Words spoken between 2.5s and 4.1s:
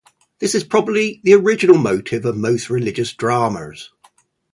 religious dramas.